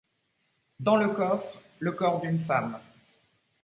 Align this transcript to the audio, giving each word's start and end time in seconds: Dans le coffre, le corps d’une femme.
Dans 0.79 0.95
le 0.97 1.09
coffre, 1.09 1.61
le 1.77 1.91
corps 1.91 2.21
d’une 2.21 2.39
femme. 2.39 2.79